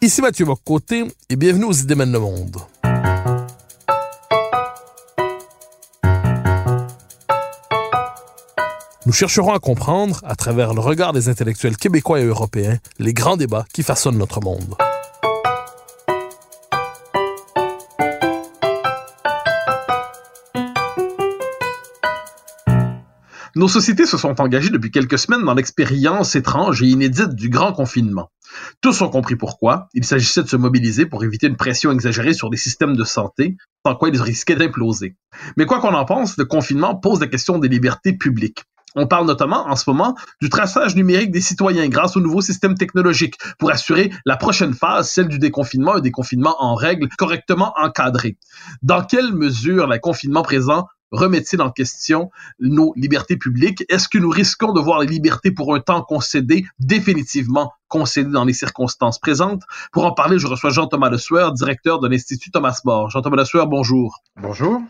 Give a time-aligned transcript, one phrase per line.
[0.00, 2.58] Ici Mathieu Bocoté et bienvenue aux Idées le monde.
[9.06, 13.36] Nous chercherons à comprendre, à travers le regard des intellectuels québécois et européens, les grands
[13.36, 14.76] débats qui façonnent notre monde.
[23.58, 27.72] Nos sociétés se sont engagées depuis quelques semaines dans l'expérience étrange et inédite du grand
[27.72, 28.30] confinement.
[28.80, 29.88] Tous ont compris pourquoi.
[29.94, 33.56] Il s'agissait de se mobiliser pour éviter une pression exagérée sur les systèmes de santé,
[33.84, 35.16] sans quoi ils risquaient d'imploser.
[35.56, 38.62] Mais quoi qu'on en pense, le confinement pose la question des libertés publiques.
[38.94, 42.76] On parle notamment en ce moment du traçage numérique des citoyens grâce au nouveau système
[42.76, 48.38] technologique pour assurer la prochaine phase, celle du déconfinement, un déconfinement en règle correctement encadré.
[48.82, 53.84] Dans quelle mesure le confinement présent remet-il en question nos libertés publiques?
[53.88, 58.44] Est-ce que nous risquons de voir les libertés pour un temps concédées définitivement concédées dans
[58.44, 59.62] les circonstances présentes?
[59.92, 63.10] Pour en parler, je reçois Jean-Thomas Le Sueur, directeur de l'Institut Thomas More.
[63.10, 64.22] Jean-Thomas Le Sueur, bonjour.
[64.36, 64.82] Bonjour.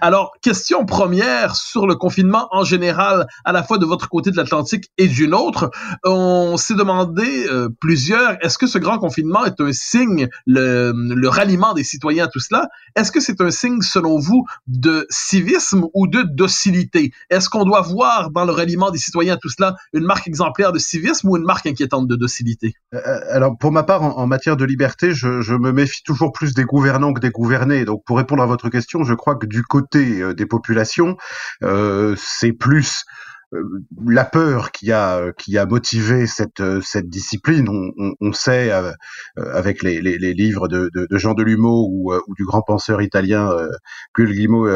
[0.00, 4.36] Alors, question première sur le confinement en général, à la fois de votre côté de
[4.36, 5.70] l'Atlantique et d'une autre.
[6.04, 11.74] On s'est demandé euh, plusieurs, est-ce que ce grand confinement est un signe, le, ralliement
[11.74, 16.06] des citoyens à tout cela, est-ce que c'est un signe, selon vous, de civisme ou
[16.06, 17.12] de docilité?
[17.30, 20.72] Est-ce qu'on doit voir dans le ralliement des citoyens à tout cela une marque exemplaire
[20.72, 22.74] de civisme ou une marque inquiétante de docilité?
[22.94, 23.00] Euh,
[23.30, 27.12] alors, pour ma part, en, matière de liberté, je, me méfie toujours plus des gouvernants
[27.12, 27.84] que des gouvernés.
[27.84, 31.16] Donc, pour répondre à votre question, je crois que du côté euh, des populations,
[31.62, 33.04] euh, c'est plus
[34.04, 37.68] la peur qui a qui a motivé cette cette discipline.
[37.68, 38.92] On, on, on sait euh,
[39.36, 43.00] avec les, les, les, livres de, de, de Jean Delumeau ou, ou, du grand penseur
[43.02, 43.70] italien euh,
[44.16, 44.66] Guglielmo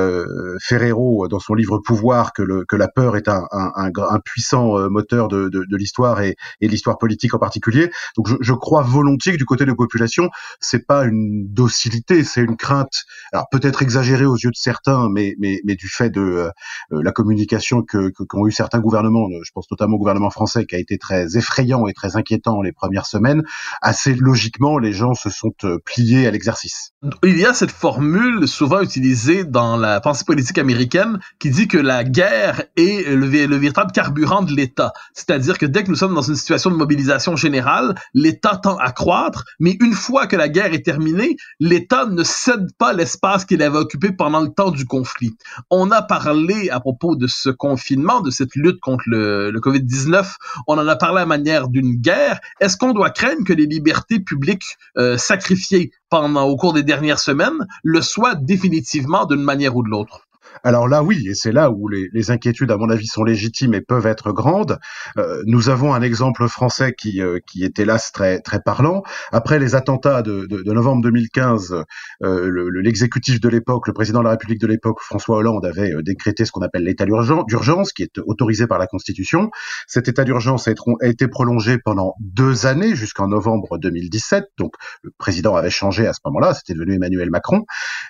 [0.60, 4.20] Ferrero dans son livre Pouvoir que, le, que la peur est un, un, un, un
[4.20, 7.90] puissant moteur de, de, de l'histoire et, et de l'histoire politique en particulier.
[8.16, 12.42] Donc je, je, crois volontiers que du côté des populations, c'est pas une docilité, c'est
[12.42, 13.04] une crainte.
[13.32, 16.50] Alors peut-être exagérée aux yeux de certains, mais mais, mais du fait de
[16.90, 20.78] la communication que qu'ont eu certains gouvernements, je pense notamment au gouvernement français, qui a
[20.78, 23.42] été très effrayant et très inquiétant les premières semaines,
[23.82, 26.92] assez logiquement, les gens se sont euh, pliés à l'exercice.
[27.24, 31.78] Il y a cette formule souvent utilisée dans la pensée politique américaine qui dit que
[31.78, 34.92] la guerre est le, le véritable carburant de l'État.
[35.14, 38.92] C'est-à-dire que dès que nous sommes dans une situation de mobilisation générale, l'État tend à
[38.92, 43.62] croître, mais une fois que la guerre est terminée, l'État ne cède pas l'espace qu'il
[43.62, 45.36] avait occupé pendant le temps du conflit.
[45.70, 50.34] On a parlé à propos de ce confinement, de cette lutte contre le, le COVID-19,
[50.66, 52.40] on en a parlé à manière d'une guerre.
[52.60, 57.18] Est-ce qu'on doit craindre que les libertés publiques euh, sacrifiées pendant au cours des dernières
[57.18, 60.26] semaines le soient définitivement d'une manière ou de l'autre?
[60.62, 63.74] Alors là, oui, et c'est là où les, les, inquiétudes, à mon avis, sont légitimes
[63.74, 64.78] et peuvent être grandes.
[65.16, 69.02] Euh, nous avons un exemple français qui, euh, qui est hélas très, très parlant.
[69.32, 71.84] Après les attentats de, de, de novembre 2015,
[72.22, 76.02] euh, l'exécutif de l'époque, le président de la République de l'époque, François Hollande, avait euh,
[76.02, 79.50] décrété ce qu'on appelle l'état d'urgence, qui est autorisé par la Constitution.
[79.86, 84.44] Cet état d'urgence a, a, été prolongé pendant deux années, jusqu'en novembre 2017.
[84.58, 87.64] Donc le président avait changé à ce moment-là, c'était devenu Emmanuel Macron.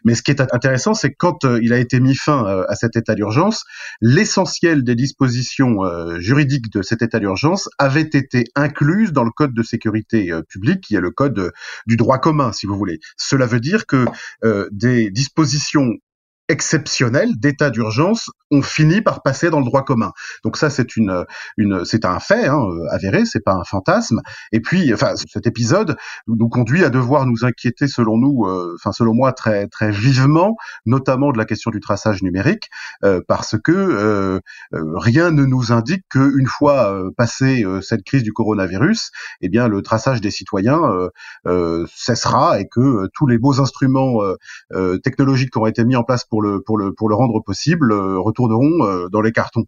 [0.04, 2.96] Mais ce qui est intéressant, c'est quand il a été mis fin euh, à cet
[2.96, 3.64] état d'urgence,
[4.00, 9.54] l'essentiel des dispositions euh, juridiques de cet état d'urgence avait été incluses dans le code
[9.54, 11.52] de sécurité euh, publique, qui est le code
[11.86, 13.00] du droit commun, si vous voulez.
[13.16, 14.06] Cela veut dire que
[14.70, 15.90] des dispositions
[16.48, 20.12] exceptionnels d'état d'urgence ont fini par passer dans le droit commun.
[20.44, 21.24] Donc ça, c'est une,
[21.56, 22.60] une, c'est un fait hein,
[22.90, 24.20] avéré, c'est pas un fantasme.
[24.52, 28.92] Et puis, enfin, cet épisode nous conduit à devoir nous inquiéter, selon nous, euh, enfin
[28.92, 30.56] selon moi, très très vivement,
[30.86, 32.70] notamment de la question du traçage numérique,
[33.04, 34.40] euh, parce que euh,
[34.72, 39.10] rien ne nous indique qu'une fois passé cette crise du coronavirus,
[39.40, 40.80] eh bien, le traçage des citoyens
[41.94, 44.20] cessera et que tous les beaux instruments
[45.02, 47.92] technologiques qui ont été mis en place pour le, pour le, pour le rendre possible,
[48.40, 49.64] euh, retourneront euh, dans les cartons.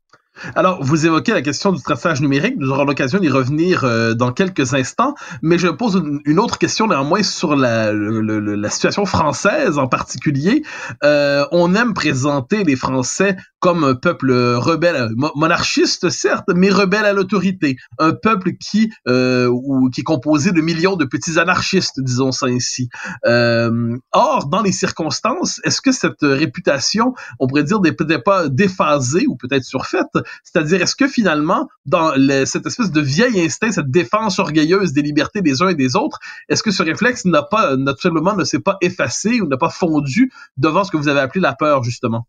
[0.54, 2.54] Alors, vous évoquez la question du traçage numérique.
[2.56, 6.86] Nous aurons l'occasion d'y revenir euh, dans quelques instants, mais je pose une, autre question
[6.88, 10.62] néanmoins sur la, le- le- la situation française en particulier.
[11.04, 17.04] Euh, on aime présenter les Français comme un peuple rebelle, mo- monarchiste certes, mais rebelle
[17.04, 17.76] à l'autorité.
[17.98, 22.46] Un peuple qui, euh, ou, qui est composé de millions de petits anarchistes, disons ça
[22.46, 22.88] ainsi.
[23.26, 28.48] Euh, or, dans les circonstances, est-ce que cette réputation, on pourrait dire, n'est peut-être pas
[28.48, 30.08] déphasée ou peut-être surfaite?
[30.44, 32.12] C'est-à-dire, est-ce que finalement, dans
[32.46, 36.18] cette espèce de vieil instinct, cette défense orgueilleuse des libertés des uns et des autres,
[36.48, 40.32] est-ce que ce réflexe n'a pas, naturellement, ne s'est pas effacé ou n'a pas fondu
[40.56, 42.26] devant ce que vous avez appelé la peur, justement?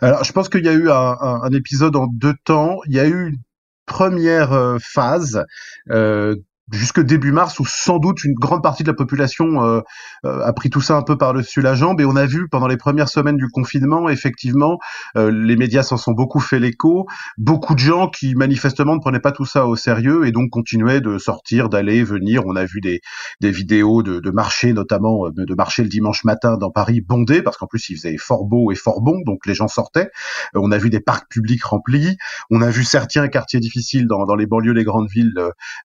[0.00, 2.80] Alors, je pense qu'il y a eu un épisode en deux temps.
[2.86, 3.38] Il y a eu une
[3.86, 5.44] première euh, phase
[5.90, 6.36] euh,
[6.72, 9.80] jusque début mars où sans doute une grande partie de la population euh,
[10.24, 12.00] euh, a pris tout ça un peu par-dessus la jambe.
[12.00, 14.78] Et on a vu pendant les premières semaines du confinement effectivement
[15.16, 17.06] euh, les médias s'en sont beaucoup fait l'écho.
[17.36, 21.00] Beaucoup de gens qui manifestement ne prenaient pas tout ça au sérieux et donc continuaient
[21.00, 22.42] de sortir d'aller venir.
[22.46, 23.00] On a vu des,
[23.40, 27.42] des vidéos de, de marché notamment euh, de marché le dimanche matin dans Paris bondé
[27.42, 30.10] parce qu'en plus il faisait fort beau et fort bon donc les gens sortaient.
[30.56, 32.16] Euh, on a vu des parcs publics remplis.
[32.50, 35.34] On a vu certains quartiers difficiles dans, dans les banlieues des grandes villes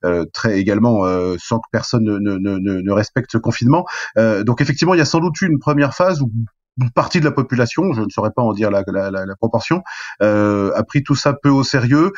[0.06, 3.86] euh, très euh, sans que personne ne, respecte ce confinement.
[4.18, 6.32] Euh, donc effectivement, il y a sans doute eu une première phase où
[6.82, 8.84] une partie de la population, je ne saurais pas en dire la
[9.38, 9.82] proportion,
[10.22, 12.12] euh, a pris tout ça peu au sérieux.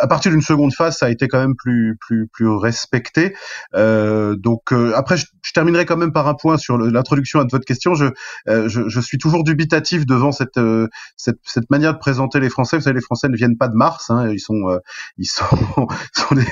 [0.00, 3.34] À partir d'une seconde phase, ça a été quand même plus plus plus respecté.
[3.74, 7.46] Euh, donc euh, après, je, je terminerai quand même par un point sur l'introduction à
[7.50, 7.94] votre question.
[7.94, 8.06] Je,
[8.48, 12.50] euh, je je suis toujours dubitatif devant cette euh, cette, cette manière de présenter les
[12.50, 12.76] Français.
[12.76, 14.10] Vous savez, les Français ne viennent pas de Mars.
[14.10, 14.78] Hein, ils sont euh,
[15.16, 15.44] ils sont,
[16.12, 16.44] sont des,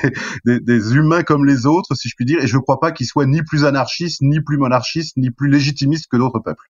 [0.45, 2.41] des, des humains comme les autres, si je puis dire.
[2.41, 5.49] Et je ne crois pas qu'ils soient ni plus anarchistes, ni plus monarchistes, ni plus
[5.49, 6.65] légitimistes que d'autres peuples.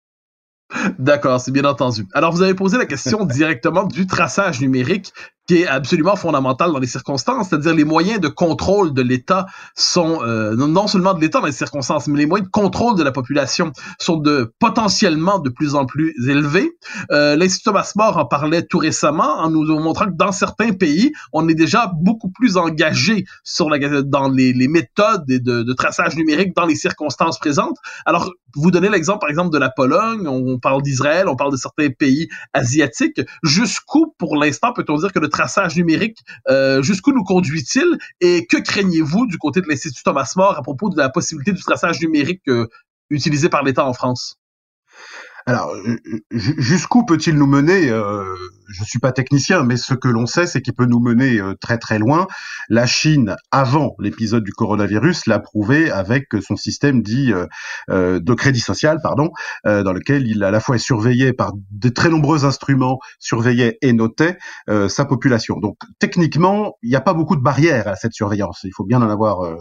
[0.98, 2.06] D'accord, c'est bien entendu.
[2.12, 5.12] Alors, vous avez posé la question directement du traçage numérique
[5.50, 10.22] qui est absolument fondamental dans les circonstances, c'est-à-dire les moyens de contrôle de l'État sont
[10.22, 13.10] euh, non- seulement de l'État dans les circonstances, mais les moyens de contrôle de la
[13.10, 16.70] population sont de potentiellement de plus en plus élevés.
[17.10, 21.10] Euh, L'Institut Thomas More en parlait tout récemment en nous montrant que dans certains pays,
[21.32, 26.54] on est déjà beaucoup plus engagé sur la, dans les, méthodes de, de traçage numérique
[26.54, 27.76] dans les circonstances présentes.
[28.06, 31.56] Alors, vous donnez l'exemple, par exemple, de la Pologne, on parle d'Israël, on parle de
[31.56, 33.20] certains pays asiatiques.
[33.42, 38.58] Jusqu'où, pour l'instant, peut-on dire que le traçage numérique, euh, jusqu'où nous conduit-il et que
[38.58, 42.42] craignez-vous du côté de l'Institut Thomas More à propos de la possibilité du traçage numérique
[42.48, 42.66] euh,
[43.08, 44.36] utilisé par l'État en France?
[45.50, 45.74] Alors,
[46.30, 48.22] ju- jusqu'où peut-il nous mener euh,
[48.68, 51.54] Je suis pas technicien, mais ce que l'on sait, c'est qu'il peut nous mener euh,
[51.60, 52.28] très très loin.
[52.68, 58.60] La Chine, avant l'épisode du coronavirus, l'a prouvé avec son système dit euh, de crédit
[58.60, 59.30] social, pardon,
[59.64, 63.92] dans lequel il à la fois est surveillé par de très nombreux instruments, surveillait et
[63.92, 64.38] notait
[64.88, 65.58] sa population.
[65.58, 68.60] Donc, techniquement, il n'y a pas beaucoup de barrières à cette surveillance.
[68.62, 69.56] Il faut bien en avoir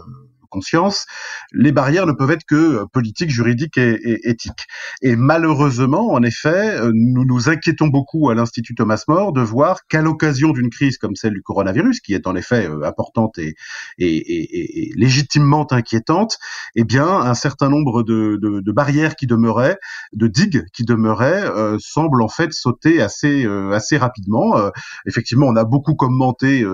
[0.50, 1.06] conscience.
[1.52, 4.66] Les barrières ne peuvent être que euh, politiques, juridiques et, éthiques.
[5.02, 9.86] Et malheureusement, en effet, euh, nous nous inquiétons beaucoup à l'Institut Thomas More de voir
[9.88, 13.54] qu'à l'occasion d'une crise comme celle du coronavirus, qui est en effet euh, importante et,
[13.98, 16.38] et, et- légitimement inquiétante,
[16.74, 19.78] eh bien, un certain nombre de, de- de barrières qui demeuraient,
[20.12, 24.58] de digues qui demeuraient, euh, semblent en fait sauter assez, euh, assez rapidement.
[24.58, 24.70] Euh,
[25.06, 26.64] effectivement, on a beaucoup commenté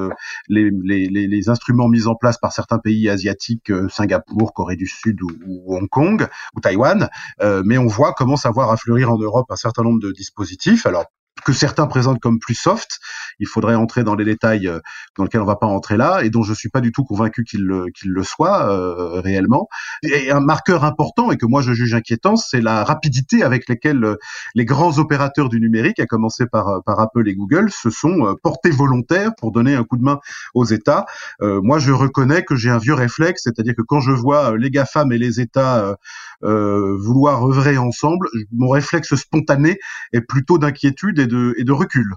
[0.48, 5.22] les, les, les instruments mis en place par certains pays asiatiques, Singapour, Corée du Sud
[5.22, 7.08] ou, Hong Kong ou Taïwan,
[7.42, 10.12] euh, mais on voit commence à voir à fleurir en Europe un certain nombre de
[10.12, 10.86] dispositifs.
[10.86, 11.06] Alors
[11.46, 12.98] que certains présentent comme plus soft,
[13.38, 14.80] il faudrait entrer dans les détails euh,
[15.16, 17.44] dans lesquels on va pas entrer là, et dont je suis pas du tout convaincu
[17.44, 19.68] qu'il le, qu'il le soit euh, réellement.
[20.02, 24.02] Et un marqueur important et que moi je juge inquiétant, c'est la rapidité avec laquelle
[24.02, 24.16] euh,
[24.56, 28.34] les grands opérateurs du numérique, à commencer par, euh, par Apple et Google, se sont
[28.42, 30.18] portés volontaires pour donner un coup de main
[30.54, 31.06] aux États.
[31.42, 34.70] Euh, moi, je reconnais que j'ai un vieux réflexe, c'est-à-dire que quand je vois les
[34.70, 35.96] GAFAM et les États
[36.44, 39.78] euh, vouloir œuvrer ensemble, mon réflexe spontané
[40.12, 42.12] est plutôt d'inquiétude et de, et de recul.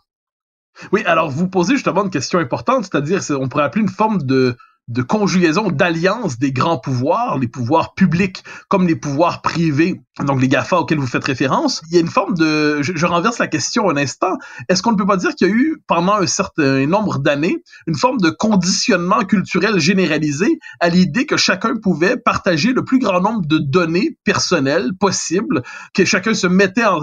[0.92, 4.24] Oui, alors vous posez justement une question importante, c'est-à-dire c'est- on pourrait appeler une forme
[4.24, 4.56] de
[4.90, 10.48] de conjugaison, d'alliance des grands pouvoirs, les pouvoirs publics comme les pouvoirs privés, donc les
[10.48, 11.82] GAFA auxquels vous faites référence.
[11.90, 12.82] Il y a une forme de...
[12.82, 14.38] Je, renverse la question un instant.
[14.68, 17.58] Est-ce qu'on ne peut pas dire qu'il y a eu, pendant un certain nombre d'années,
[17.88, 23.22] une forme de conditionnement culturel généralisé à l'idée que chacun pouvait partager le plus grand
[23.22, 25.62] nombre de données personnelles possibles,
[25.94, 27.00] que chacun se mettait en,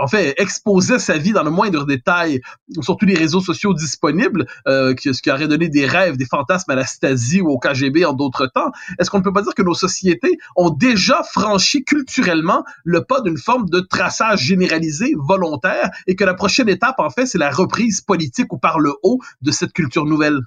[0.00, 2.40] en fait, exposait sa vie dans le moindre détail
[2.80, 6.70] sur tous les réseaux sociaux disponibles, euh, ce qui aurait donné des rêves, des fantasmes
[6.70, 9.54] à la Stasi Ou au KGB en d'autres temps, est-ce qu'on ne peut pas dire
[9.54, 15.90] que nos sociétés ont déjà franchi culturellement le pas d'une forme de traçage généralisé, volontaire,
[16.06, 19.18] et que la prochaine étape, en fait, c'est la reprise politique ou par le haut
[19.42, 20.40] de cette culture nouvelle?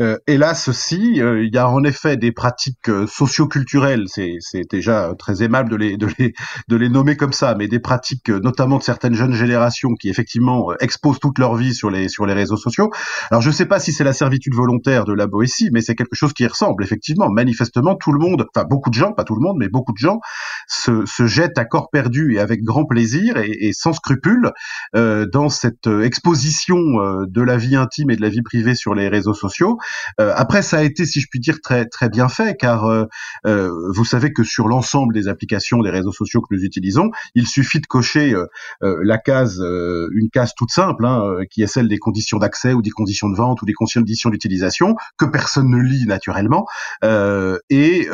[0.00, 4.68] Euh, hélas, si, euh, il y a en effet des pratiques euh, socioculturelles, c'est, c'est
[4.70, 6.32] déjà très aimable de les, de, les,
[6.68, 10.72] de les nommer comme ça, mais des pratiques notamment de certaines jeunes générations qui effectivement
[10.80, 12.90] exposent toute leur vie sur les, sur les réseaux sociaux.
[13.30, 15.94] Alors je ne sais pas si c'est la servitude volontaire de la Boétie, mais c'est
[15.94, 17.28] quelque chose qui ressemble effectivement.
[17.28, 19.98] Manifestement, tout le monde, enfin beaucoup de gens, pas tout le monde, mais beaucoup de
[19.98, 20.20] gens
[20.68, 24.52] se, se jettent à corps perdu et avec grand plaisir et, sans scrupule
[24.96, 29.08] euh, dans cette exposition de la vie intime et de la vie privée sur les
[29.08, 29.78] réseaux sociaux
[30.18, 33.06] après, ça a été, si je puis dire, très très bien fait, car euh,
[33.46, 37.46] euh, vous savez que sur l'ensemble des applications des réseaux sociaux que nous utilisons, il
[37.46, 38.34] suffit de cocher
[38.80, 42.90] la case, une case toute simple, hein, qui est celle des conditions d'accès ou des
[42.90, 46.66] conditions de vente ou des conditions d'utilisation, que personne ne lit naturellement,
[47.70, 48.08] et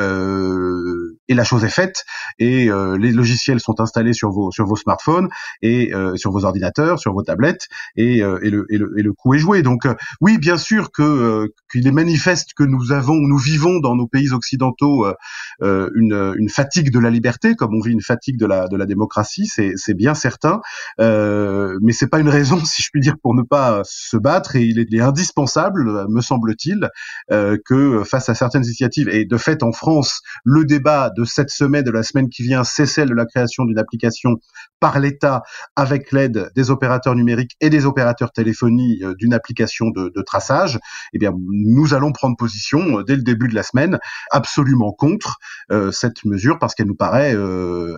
[1.28, 2.04] et la chose est faite,
[2.38, 5.28] et les logiciels sont installés sur vos sur vos smartphones
[5.62, 9.34] et sur vos ordinateurs, sur vos tablettes, et, et, le, et, le, et le coup
[9.34, 9.62] est joué.
[9.62, 9.86] Donc
[10.20, 14.32] oui, bien sûr que qu'il est manifeste que nous avons, nous vivons dans nos pays
[14.32, 15.14] occidentaux euh,
[15.62, 18.76] euh, une, une, fatigue de la liberté, comme on vit une fatigue de la de
[18.76, 20.60] la démocratie, c'est c'est bien certain,
[21.00, 24.56] euh, mais c'est pas une raison, si je puis dire, pour ne pas se battre.
[24.56, 26.88] Et il est, il est indispensable, me semble-t-il,
[27.30, 31.84] euh, que face à certaines initiatives, et de fait en France, le débat cette semaine,
[31.84, 34.36] de la semaine qui vient, c'est celle de la création d'une application
[34.80, 35.42] par l'État
[35.76, 40.78] avec l'aide des opérateurs numériques et des opérateurs téléphonie euh, d'une application de, de traçage.
[41.12, 43.98] Eh bien, nous allons prendre position euh, dès le début de la semaine
[44.30, 45.38] absolument contre
[45.70, 47.36] euh, cette mesure parce qu'elle nous paraît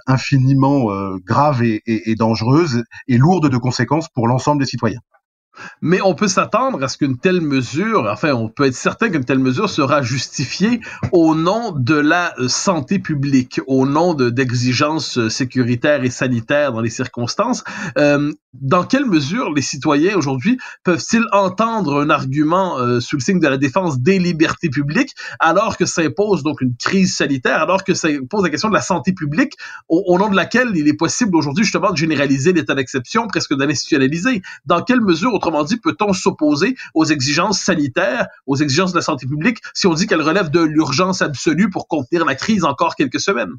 [0.06, 0.88] infiniment
[1.24, 5.00] grave et dangereuse et lourde de conséquences pour l'ensemble des citoyens.
[5.82, 9.24] Mais on peut s'attendre à ce qu'une telle mesure, enfin, on peut être certain qu'une
[9.24, 10.80] telle mesure sera justifiée
[11.12, 16.80] au nom de la euh, santé publique, au nom d'exigences euh, sécuritaires et sanitaires dans
[16.80, 17.64] les circonstances.
[17.98, 23.46] Euh, dans quelle mesure les citoyens aujourd'hui peuvent-ils entendre un argument sous le signe de
[23.46, 27.94] la défense des libertés publiques alors que ça impose donc une crise sanitaire, alors que
[27.94, 29.54] ça pose la question de la santé publique
[29.88, 33.64] au, nom de laquelle il est possible aujourd'hui justement de généraliser l'état d'exception, presque de
[33.64, 34.42] l'institutionnaliser?
[34.66, 39.26] Dans quelle mesure, autrement dit, peut-on s'opposer aux exigences sanitaires, aux exigences de la santé
[39.26, 43.20] publique, si on dit qu'elles relèvent de l'urgence absolue pour contenir la crise encore quelques
[43.20, 43.54] semaines?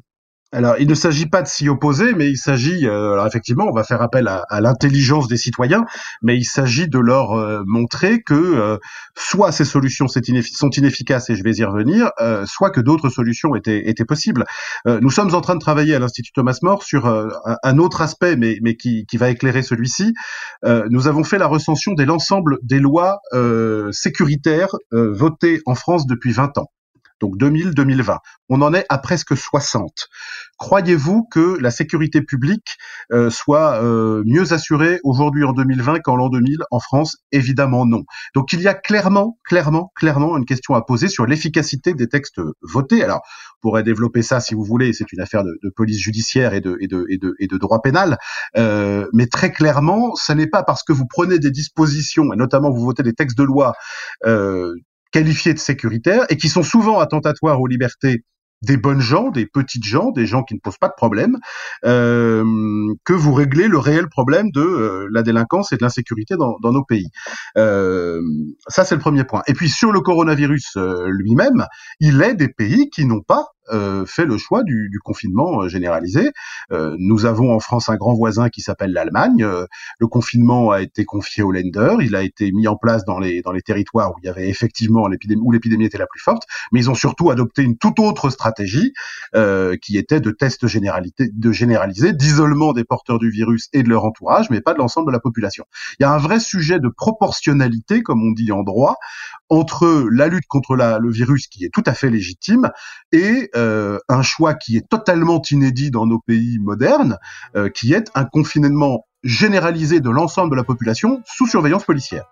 [0.54, 3.72] Alors, il ne s'agit pas de s'y opposer, mais il s'agit, euh, alors effectivement, on
[3.72, 5.86] va faire appel à, l'intelligence des citoyens,
[6.20, 8.76] mais il s'agit de leur euh, montrer que euh,
[9.16, 12.10] soit ces solutions sont inefficaces, et je vais y revenir,
[12.44, 14.44] soit que d'autres solutions étaient, étaient possibles.
[14.86, 18.76] nous sommes en train de travailler à l'Institut Thomas More sur un, autre aspect, mais,
[18.76, 20.12] qui va éclairer celui-ci.
[20.64, 23.20] nous avons fait la recension de l'ensemble des lois
[23.92, 26.70] sécuritaires votées en France depuis 20 ans
[27.22, 28.18] donc 2000-2020.
[28.48, 30.08] On en est à presque 60.
[30.58, 32.76] Croyez-vous que la sécurité publique
[33.12, 37.16] euh, soit euh, mieux assurée aujourd'hui en 2020 qu'en l'an 2000 en France?
[37.30, 38.02] Évidemment non.
[38.34, 42.40] Donc il y a clairement, clairement, clairement une question à poser sur l'efficacité des textes
[42.60, 43.02] votés.
[43.04, 43.22] Alors,
[43.56, 47.58] on pourrait développer ça si vous voulez, c'est une affaire de, police judiciaire et de,
[47.58, 48.18] droit pénal,
[48.56, 52.70] euh, mais très clairement, ce n'est pas parce que vous prenez des dispositions, et notamment
[52.70, 53.74] vous votez des textes de loi
[55.12, 58.24] qualifiés de sécuritaires et qui sont souvent attentatoires aux libertés
[58.62, 61.36] des bonnes gens, des petites gens, des gens qui ne posent pas de problème,
[61.84, 62.44] euh,
[63.04, 66.84] que vous réglez le réel problème de euh, la délinquance et de l'insécurité dans, nos
[66.84, 67.08] pays.
[67.58, 68.20] Euh,
[68.68, 69.42] ça, c'est le premier point.
[69.48, 70.76] Et puis sur le coronavirus
[71.06, 71.66] lui-même,
[72.00, 75.68] il est des pays qui n'ont pas euh, fait le choix du, du confinement euh,
[75.68, 76.30] généralisé.
[76.72, 79.46] Euh, nous avons en France un grand voisin qui s'appelle l'Allemagne.
[79.98, 81.96] le confinement a été confié aux Länder.
[82.00, 84.48] Il a été mis en place dans les dans les territoires où il y avait
[84.48, 86.44] effectivement l'épidémie où l'épidémie était la plus forte.
[86.72, 88.92] Mais ils ont surtout adopté une toute autre stratégie
[89.80, 94.04] qui était de tests généralité, de généraliser, d'isolement des porteurs du virus et de leur
[94.04, 95.64] entourage, mais pas de l'ensemble de la population.
[95.98, 98.96] Il y a un vrai sujet de proportionnalité, comme on dit en droit,
[99.48, 102.70] entre la lutte contre la, le virus qui est tout à fait légitime
[103.12, 103.61] et euh,
[104.08, 107.18] un choix qui est totalement inédit dans nos pays modernes,
[107.56, 112.24] euh, qui est un confinement généralisé de l'ensemble de la population sous surveillance policière.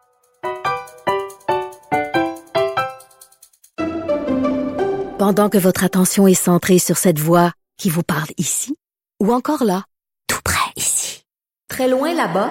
[5.18, 8.76] Pendant que votre attention est centrée sur cette voix qui vous parle ici,
[9.22, 9.84] ou encore là,
[10.26, 11.24] tout près ici,
[11.68, 12.50] très loin là-bas,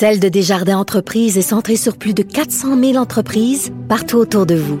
[0.00, 4.54] Celle de Desjardins Entreprises est centrée sur plus de 400 000 entreprises partout autour de
[4.54, 4.80] vous.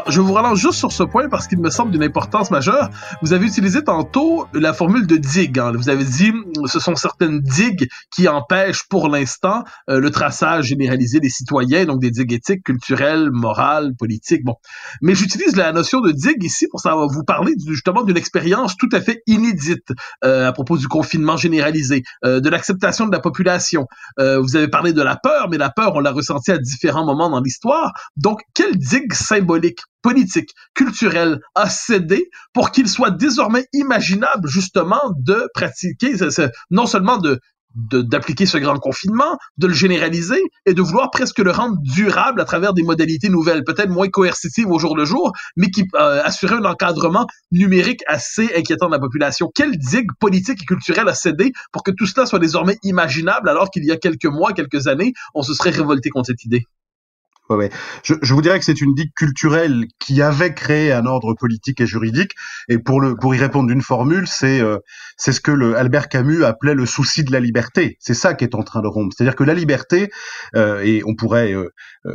[0.11, 2.89] Je vous relance juste sur ce point parce qu'il me semble d'une importance majeure.
[3.21, 5.57] Vous avez utilisé tantôt la formule de digue.
[5.57, 5.71] Hein.
[5.73, 6.33] Vous avez dit
[6.65, 12.01] ce sont certaines digues qui empêchent pour l'instant euh, le traçage généralisé des citoyens, donc
[12.01, 14.43] des digues éthiques, culturelles, morales, politiques.
[14.43, 14.55] Bon,
[15.01, 18.89] mais j'utilise la notion de digue ici pour savoir vous parler justement d'une expérience tout
[18.91, 19.93] à fait inédite
[20.25, 23.87] euh, à propos du confinement généralisé, euh, de l'acceptation de la population.
[24.17, 27.29] vous avez parlé de la peur, mais la peur on l'a ressentie à différents moments
[27.29, 27.93] dans l'histoire.
[28.17, 29.79] Donc, quelle digue symbolique?
[30.01, 36.13] Politique, culturelle a cédé pour qu'il soit désormais imaginable justement de pratiquer,
[36.69, 37.39] non seulement de
[37.75, 42.45] d'appliquer ce grand confinement, de le généraliser et de vouloir presque le rendre durable à
[42.45, 46.65] travers des modalités nouvelles, peut-être moins coercitives au jour le jour, mais qui euh, un
[46.65, 49.49] encadrement numérique assez inquiétant de la population.
[49.53, 53.69] Quelle digue politique et culturelle a cédé pour que tout cela soit désormais imaginable alors
[53.69, 56.65] qu'il y a quelques mois, quelques années, on se serait révolté contre cette idée?
[58.03, 61.81] Je, je, vous dirais que c'est une digue culturelle qui avait créé un ordre politique
[61.81, 62.31] et juridique.
[62.69, 64.77] Et pour le pour y répondre d'une formule, c'est euh,
[65.17, 67.97] c'est ce que le Albert Camus appelait le souci de la liberté.
[67.99, 69.13] C'est ça qui est en train de rompre.
[69.15, 70.09] C'est-à-dire que la liberté,
[70.55, 71.69] euh, et on pourrait euh,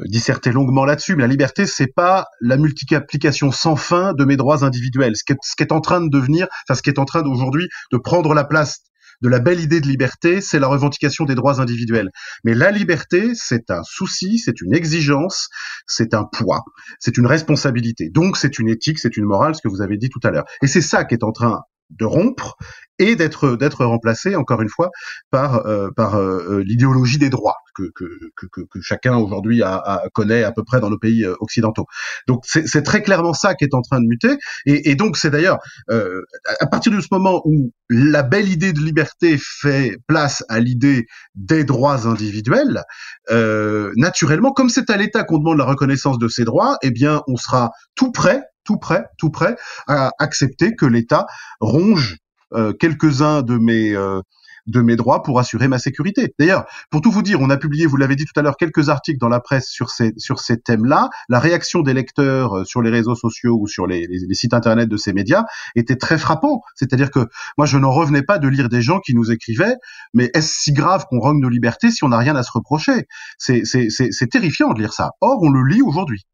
[0.07, 4.65] disserter longuement là-dessus, mais la liberté, c'est pas la multiplication sans fin de mes droits
[4.65, 5.17] individuels.
[5.17, 7.05] Ce qui est, ce qui est en train de devenir, enfin ce qui est en
[7.05, 8.81] train d'aujourd'hui de prendre la place
[9.23, 12.11] de la belle idée de liberté, c'est la revendication des droits individuels.
[12.45, 15.49] Mais la liberté, c'est un souci, c'est une exigence,
[15.87, 16.65] c'est un poids,
[16.99, 18.11] c'est une responsabilité.
[18.11, 20.45] Donc c'est une éthique, c'est une morale, ce que vous avez dit tout à l'heure.
[20.63, 22.57] Et c'est ça qui est en train de rompre
[22.99, 24.91] et d'être d'être remplacé encore une fois
[25.31, 30.09] par euh, par euh, l'idéologie des droits que que, que, que chacun aujourd'hui a, a,
[30.15, 31.87] connaît à peu près dans nos pays euh, occidentaux.
[32.27, 35.31] Donc c'est très clairement ça qui est en train de muter et, et donc c'est
[35.31, 40.59] d'ailleurs à partir de ce moment où la belle idée de liberté fait place à
[40.61, 42.83] l'idée des droits individuels,
[43.97, 47.37] naturellement comme c'est à l'État qu'on demande la reconnaissance de ces droits, eh bien on
[47.37, 49.57] sera tout prêt tout prêt, tout prêt
[49.87, 51.27] à accepter que l'État
[51.61, 52.19] ronge
[52.53, 54.21] euh, quelques-uns de mes euh,
[54.67, 56.35] de mes droits pour assurer ma sécurité.
[56.39, 58.89] D'ailleurs, pour tout vous dire, on a publié, vous l'avez dit tout à l'heure, quelques
[58.89, 61.09] articles dans la presse sur ces sur ces thèmes-là.
[61.29, 64.97] La réaction des lecteurs euh, sur les réseaux sociaux ou sur les, sites internet de
[64.97, 65.45] ces médias
[65.75, 66.61] était très frappant.
[66.75, 67.27] C'est-à-dire que
[67.59, 69.77] moi, je n'en revenais pas de lire des gens qui nous écrivaient,
[70.15, 73.07] mais est-ce si grave qu'on rogne nos libertés si on n'a rien à se reprocher?
[73.39, 75.11] C'est terrifiant de lire ça.
[75.21, 76.27] Or, on le lit aujourd'hui.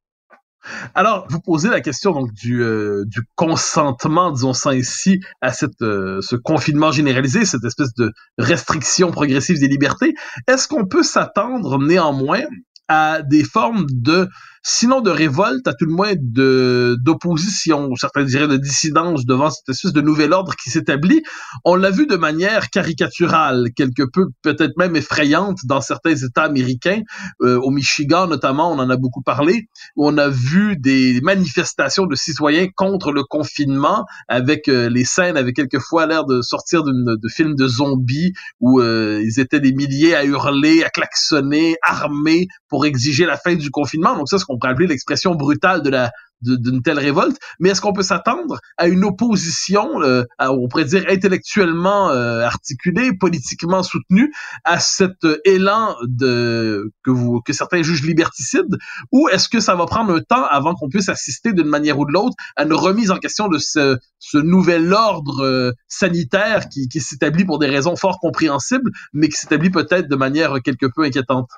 [0.94, 5.82] Alors, vous posez la question donc du, euh, du consentement, disons ça ainsi, à cette,
[5.82, 10.14] euh, ce confinement généralisé, cette espèce de restriction progressive des libertés.
[10.46, 12.42] Est-ce qu'on peut s'attendre néanmoins
[12.88, 14.28] à des formes de
[14.62, 19.68] sinon de révolte, à tout le moins de d'opposition, certains diraient de dissidence devant cette
[19.68, 21.22] espèce de nouvel ordre qui s'établit.
[21.64, 27.02] On l'a vu de manière caricaturale, quelque peu peut-être même effrayante dans certains États américains,
[27.42, 32.06] euh, au Michigan notamment, on en a beaucoup parlé, où on a vu des manifestations
[32.06, 37.16] de citoyens contre le confinement, avec euh, les scènes avaient quelquefois l'air de sortir d'une
[37.16, 42.46] de films de zombies où euh, ils étaient des milliers à hurler, à klaxonner, armés
[42.68, 44.16] pour exiger la fin du confinement.
[44.16, 46.12] Donc ça, on pourrait appeler l'expression brutale de la
[46.42, 51.04] d'une telle révolte, mais est-ce qu'on peut s'attendre à une opposition, euh, on pourrait dire
[51.08, 54.32] intellectuellement euh, articulée, politiquement soutenue,
[54.64, 58.76] à cet euh, élan de que vous que certains jugent liberticide,
[59.12, 62.06] ou est-ce que ça va prendre un temps avant qu'on puisse assister d'une manière ou
[62.06, 66.88] de l'autre à une remise en question de ce, ce nouvel ordre euh, sanitaire qui,
[66.88, 71.02] qui s'établit pour des raisons fort compréhensibles, mais qui s'établit peut-être de manière quelque peu
[71.02, 71.48] inquiétante?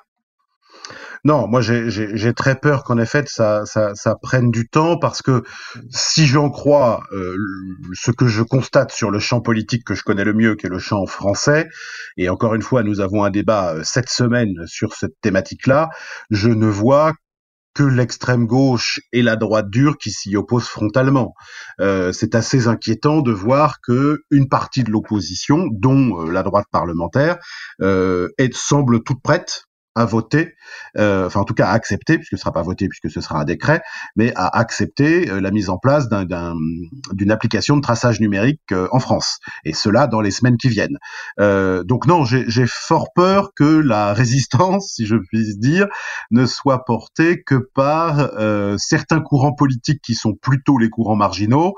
[1.25, 3.63] Non, moi j'ai très peur qu'en effet ça,
[4.21, 5.41] prenne du temps parce que
[5.89, 7.35] si j'en crois euh,
[7.93, 10.69] ce que je constate sur le champ politique que je connais le mieux, qui est
[10.69, 11.67] le champ français,
[12.17, 15.89] et encore une fois nous avons un débat euh, cette semaine sur cette thématique-là,
[16.29, 17.13] je ne vois
[17.73, 21.33] que l'extrême gauche et la droite dure qui s'y opposent frontalement.
[21.81, 27.37] Euh, c'est assez inquiétant de voir que une partie de l'opposition, dont la droite parlementaire,
[28.53, 30.55] semble toute prête à voter,
[30.97, 33.39] euh, enfin en tout cas à accepter, puisque ce sera pas voté, puisque ce sera
[33.39, 33.81] un décret,
[34.15, 38.99] mais à accepter euh, la mise en place d'une application de traçage numérique euh, en
[38.99, 40.97] France, et cela dans les semaines qui viennent.
[41.37, 45.87] donc non, j'ai fort peur que la résistance, si je puis dire,
[46.31, 48.29] ne soit portée que par
[48.77, 51.73] certains courants politiques qui sont plutôt les courants marginaux,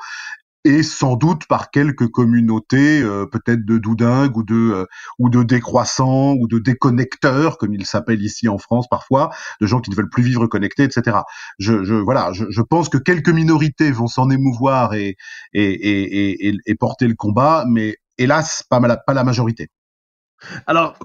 [0.67, 4.86] et sans doute par quelques communautés, euh, peut-être de doudingues ou de euh,
[5.17, 9.30] ou de décroissants ou de déconnecteurs, comme ils s'appellent ici en France parfois,
[9.62, 11.19] de gens qui ne veulent plus vivre connectés, etc.
[11.58, 15.15] Je, je voilà, je, je, pense que quelques minorités vont s'en émouvoir et
[15.53, 19.69] et, et et, porter le combat, mais hélas pas, pas la majorité.
[20.67, 20.97] Alors,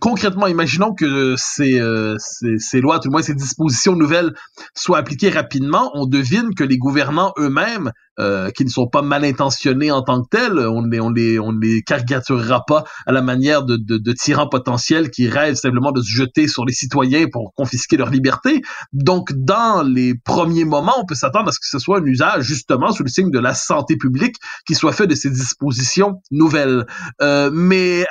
[0.00, 4.32] concrètement, imaginons que ces, euh, ces, ces, lois, tout le moins ces dispositions nouvelles,
[4.74, 5.90] soient appliquées rapidement.
[5.94, 10.22] On devine que les gouvernants eux-mêmes, euh, qui ne sont pas mal intentionnés en tant
[10.22, 13.98] que tels, on les, on les, on les caricaturera pas à la manière de, de,
[13.98, 18.08] de tyrans potentiels qui rêvent simplement de se jeter sur les citoyens pour confisquer leur
[18.08, 18.62] liberté.
[18.94, 22.44] Donc, dans les premiers moments, on peut s'attendre à ce que ce soit un usage
[22.44, 26.86] justement sous le signe de la santé publique qui soit fait de ces dispositions nouvelles.
[27.20, 28.06] Euh, mais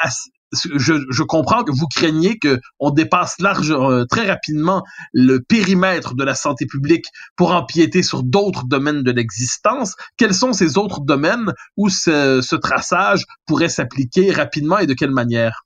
[0.76, 6.16] je, je, comprends que vous craignez que on dépasse large, euh, très rapidement le périmètre
[6.16, 9.96] de la santé publique pour empiéter sur d'autres domaines de l'existence.
[10.18, 15.12] Quels sont ces autres domaines où ce, ce traçage pourrait s'appliquer rapidement et de quelle
[15.12, 15.66] manière?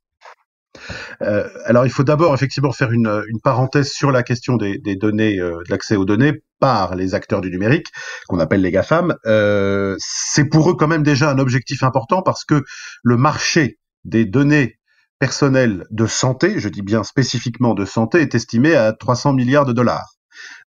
[1.21, 4.95] Euh, alors, il faut d'abord effectivement faire une, une, parenthèse sur la question des, des
[4.95, 7.87] données, euh, de l'accès aux données par les acteurs du numérique,
[8.27, 9.15] qu'on appelle les GAFAM.
[9.25, 12.63] Euh, c'est pour eux quand même déjà un objectif important parce que
[13.03, 14.78] le marché des données
[15.19, 19.73] personnelles de santé, je dis bien spécifiquement de santé, est estimé à 300 milliards de
[19.73, 20.15] dollars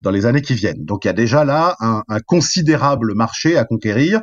[0.02, 0.84] dans les années qui viennent.
[0.84, 4.20] Donc il y a déjà là un, considérable marché à conquérir.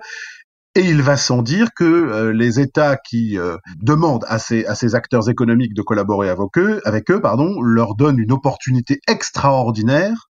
[0.76, 5.28] Et il va sans dire que euh, les États qui euh, demandent à ces, acteurs
[5.28, 10.30] économiques de collaborer avec eux, avec eux pardon, leur donnent une opportunité extraordinaire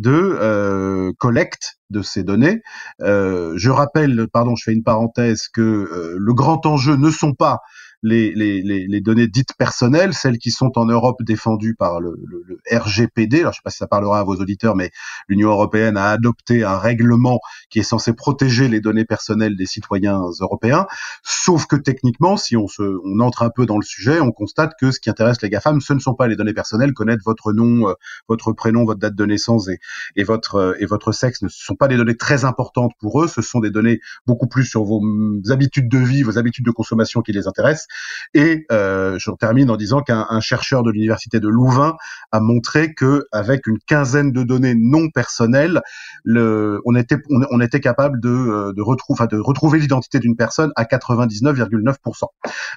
[0.00, 2.60] de euh, collecte de ces données.
[3.00, 7.60] Je rappelle, pardon, je fais une parenthèse, que le grand enjeu ne sont pas
[8.02, 12.58] les, les, les, données dites personnelles, celles qui sont en Europe défendues par le, le,
[12.70, 13.40] RGPD.
[13.40, 14.90] Alors, je ne sais pas si ça parlera à vos auditeurs, mais
[15.28, 20.20] l'Union européenne a adopté un règlement qui est censé protéger les données personnelles des citoyens
[20.40, 20.86] européens.
[21.22, 24.74] Sauf que techniquement, si on, se, on entre un peu dans le sujet, on constate
[24.80, 27.52] que ce qui intéresse les GAFAM, ce ne sont pas les données personnelles, connaître votre
[27.52, 27.94] nom,
[28.28, 29.78] votre prénom, votre date de naissance et,
[30.16, 33.42] et votre, et votre sexe ne sont pas des données très importantes pour eux, ce
[33.42, 35.02] sont des données beaucoup plus sur vos
[35.50, 37.87] habitudes de vie, vos habitudes de consommation qui les intéressent.
[38.34, 41.96] Et euh, je termine en disant qu'un chercheur de l'université de Louvain
[42.32, 45.80] a montré que avec une quinzaine de données non personnelles,
[46.24, 50.72] le, on était on, était capable de, euh, de retrouver de retrouver l'identité d'une personne
[50.76, 52.24] à 99,9%.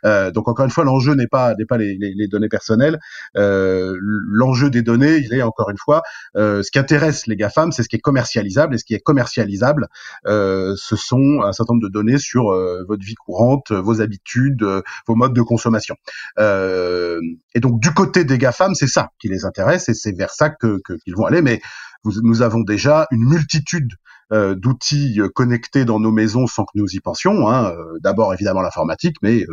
[0.06, 3.00] Euh, donc encore une fois, l'enjeu n'est pas n'est pas les, les, les, données personnelles.
[3.38, 6.02] Euh, l'enjeu des données, il est encore une fois
[6.38, 9.00] euh, ce qui intéresse les GAFAM, c'est ce qui est commercialisable et ce qui est
[9.00, 9.88] commercialisable,
[10.28, 12.52] euh, ce sont un certain nombre de données sur
[12.88, 14.65] votre vie courante, vos habitudes,
[15.08, 15.96] vos modes de consommation.
[16.38, 20.50] et donc du côté des GAFAM, c'est ça qui les intéresse et c'est vers ça
[20.50, 21.42] que qu'ils vont aller.
[21.42, 21.62] Mais
[22.04, 23.94] nous avons déjà une multitude
[24.34, 27.50] euh, d'outils euh, connectés dans nos maisons sans que nous y pensions.
[27.50, 27.70] Hein.
[27.72, 29.44] Euh, d'abord évidemment l'informatique, mais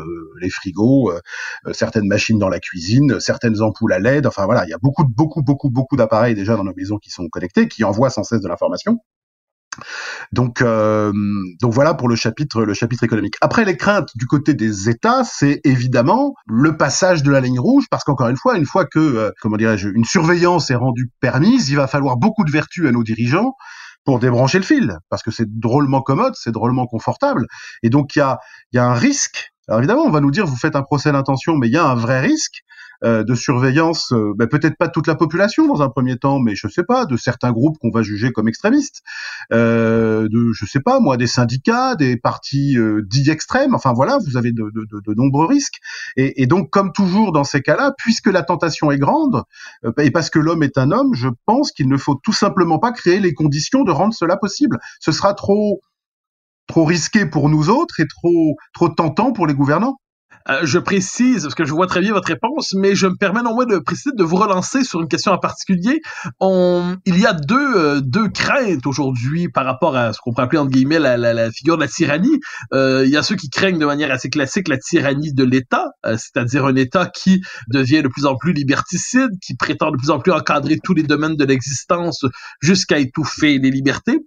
[0.40, 1.12] les frigos,
[1.72, 4.26] certaines machines dans la cuisine, certaines ampoules à LED.
[4.26, 7.10] Enfin voilà, il y a beaucoup, beaucoup, beaucoup, beaucoup d'appareils déjà dans nos maisons qui
[7.10, 9.00] sont connectés, qui envoient sans cesse de l'information.
[10.32, 11.12] Donc, euh,
[11.60, 13.34] donc voilà pour le chapitre, le chapitre économique.
[13.40, 17.84] Après, les craintes du côté des États, c'est évidemment le passage de la ligne rouge,
[17.90, 21.68] parce qu'encore une fois, une fois que, euh, comment dirais-je, une surveillance est rendue permise,
[21.70, 23.54] il va falloir beaucoup de vertus à nos dirigeants
[24.04, 27.46] pour débrancher le fil, parce que c'est drôlement commode, c'est drôlement confortable,
[27.82, 28.38] et donc il y a,
[28.72, 29.50] y a un risque.
[29.68, 31.84] Alors évidemment, on va nous dire, vous faites un procès d'intention, mais il y a
[31.84, 32.62] un vrai risque,
[33.02, 36.66] de surveillance, euh, ben, peut-être pas toute la population dans un premier temps, mais je
[36.68, 39.02] sais pas, de certains groupes qu'on va juger comme extrémistes,
[39.52, 43.74] euh, de je sais pas moi, des syndicats, des partis euh, dits extrêmes.
[43.74, 45.78] Enfin voilà, vous avez de, de, de, nombreux risques.
[46.16, 49.42] Et, et, donc comme toujours dans ces cas-là, puisque la tentation est grande
[49.98, 52.92] et parce que l'homme est un homme, je pense qu'il ne faut tout simplement pas
[52.92, 54.78] créer les conditions de rendre cela possible.
[55.00, 55.80] Ce sera trop
[56.66, 59.98] trop risqué pour nous autres et trop trop tentant pour les gouvernants.
[60.50, 63.42] Euh, je précise, parce que je vois très bien votre réponse, mais je me permets
[63.42, 66.00] non moins de préciser, de vous relancer sur une question en particulier.
[66.40, 70.42] On, il y a deux, euh, deux craintes aujourd'hui par rapport à ce qu'on peut
[70.42, 72.40] appeler entre guillemets la, la, la figure de la tyrannie.
[72.72, 75.84] Euh, il y a ceux qui craignent de manière assez classique la tyrannie de l'État,
[76.04, 80.18] c'est-à-dire un État qui devient de plus en plus liberticide, qui prétend de plus en
[80.18, 82.24] plus encadrer tous les domaines de l'existence
[82.60, 84.18] jusqu'à étouffer les libertés.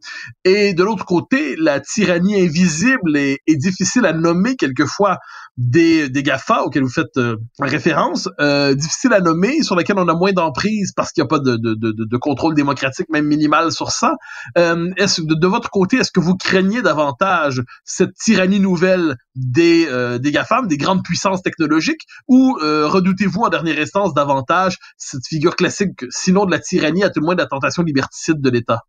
[0.43, 5.17] Et de l'autre côté, la tyrannie invisible est, est difficile à nommer quelquefois
[5.57, 10.07] des, des GAFA auxquels vous faites euh, référence, euh, difficile à nommer, sur lesquels on
[10.07, 13.71] a moins d'emprise parce qu'il n'y a pas de, de, de, contrôle démocratique, même minimal
[13.71, 14.15] sur ça.
[14.57, 20.31] Euh, de, votre côté, est-ce que vous craignez davantage cette tyrannie nouvelle des, euh, des
[20.31, 26.45] GAFAM, des grandes puissances technologiques, ou redoutez-vous en dernière instance davantage cette figure classique, sinon
[26.45, 28.81] de la tyrannie, à tout le moins de la tentation liberticide de l'État?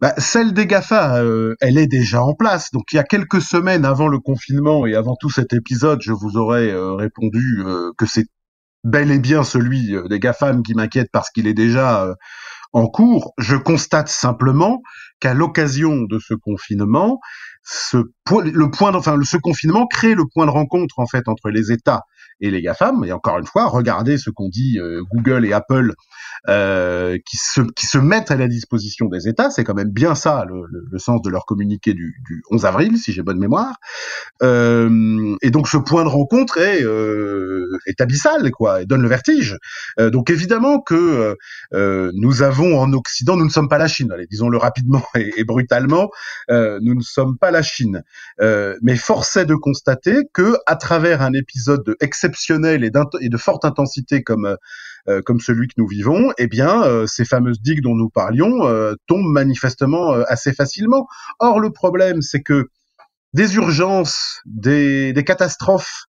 [0.00, 2.70] Bah, Celle des GAFA, euh, elle est déjà en place.
[2.72, 6.12] Donc il y a quelques semaines avant le confinement et avant tout cet épisode, je
[6.12, 8.26] vous aurais euh, répondu euh, que c'est
[8.84, 12.14] bel et bien celui des GAFAM qui m'inquiète parce qu'il est déjà
[12.72, 13.32] en cours.
[13.36, 14.82] Je constate simplement
[15.20, 17.18] qu'à l'occasion de ce confinement,
[17.64, 17.96] ce,
[18.30, 22.02] le point, enfin, ce confinement crée le point de rencontre en fait entre les États
[22.40, 23.04] et les GAFAM.
[23.04, 25.94] Et encore une fois, regardez ce qu'ont dit euh, Google et Apple
[26.48, 29.50] euh, qui, se, qui se mettent à la disposition des États.
[29.50, 32.64] C'est quand même bien ça le, le, le sens de leur communiqué du, du 11
[32.64, 33.76] avril, si j'ai bonne mémoire.
[34.42, 39.08] Euh, et donc ce point de rencontre est, euh, est abyssal, quoi, et donne le
[39.08, 39.56] vertige.
[39.98, 41.36] Euh, donc évidemment que
[41.74, 45.44] euh, nous avons en Occident, nous ne sommes pas la Chine, disons-le rapidement et, et
[45.44, 46.10] brutalement,
[46.48, 48.02] nous ne sommes pas la Chine.
[48.38, 51.96] mais force est de constater que à travers un épisode
[52.28, 52.90] exceptionnel et,
[53.28, 54.56] de forte intensité comme
[55.08, 58.66] euh, comme celui que nous vivons, eh bien, euh, ces fameuses digues dont nous parlions
[58.66, 61.06] euh, tombent manifestement assez facilement.
[61.38, 62.66] Or, le problème, c'est que
[63.32, 66.04] des urgences, des, catastrophes,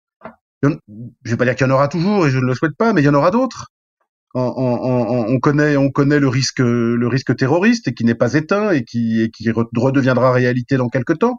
[0.64, 0.76] je ne
[1.24, 3.02] vais pas dire qu'il y en aura toujours et je ne le souhaite pas, mais
[3.02, 3.68] il y en aura d'autres.
[4.34, 6.28] On, on, on, connaît, le
[7.08, 11.12] risque terroriste et qui n'est pas éteint et qui, et qui redeviendra réalité dans quelque
[11.12, 11.38] temps.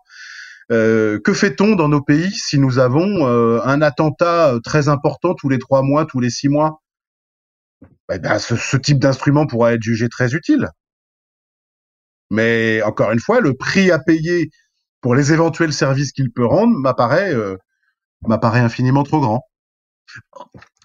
[0.71, 5.49] Euh, que fait-on dans nos pays si nous avons euh, un attentat très important tous
[5.49, 6.81] les trois mois, tous les six mois?
[8.11, 10.69] Eh ben, ce, type d'instrument pourra être jugé très utile.
[12.29, 14.49] Mais encore une fois, le prix à payer
[15.01, 17.57] pour les éventuels services qu'il peut rendre m'apparaît euh,
[18.27, 19.43] infiniment trop grand.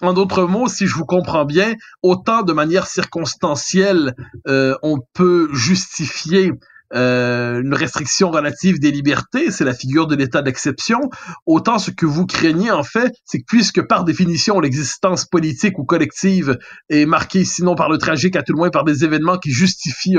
[0.01, 4.15] En d'autres mots, si je vous comprends bien, autant de manière circonstancielle,
[4.47, 6.53] euh, on peut justifier
[6.95, 10.99] euh, une restriction relative des libertés, c'est la figure de l'état d'exception,
[11.47, 15.85] autant ce que vous craignez en fait, c'est que puisque par définition l'existence politique ou
[15.85, 19.51] collective est marquée sinon par le tragique, à tout le moins par des événements qui
[19.51, 20.19] justifient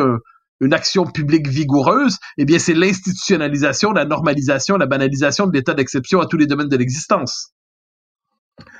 [0.60, 6.22] une action publique vigoureuse, eh bien c'est l'institutionnalisation, la normalisation, la banalisation de l'état d'exception
[6.22, 7.52] à tous les domaines de l'existence.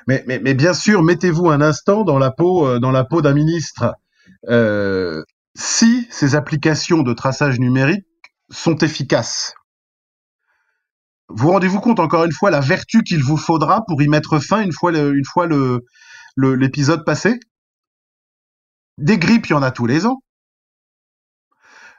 [0.06, 3.20] Mais, mais, mais, bien sûr, mettez-vous un instant dans la peau, euh, dans la peau
[3.20, 3.94] d'un ministre.
[4.48, 5.22] Euh,
[5.56, 8.06] si ces applications de traçage numérique
[8.50, 9.54] sont efficaces.
[11.28, 14.62] Vous rendez-vous compte encore une fois la vertu qu'il vous faudra pour y mettre fin
[14.62, 14.92] une fois
[16.36, 17.40] l'épisode passé?
[18.98, 20.20] Des grippes, il y en a tous les ans.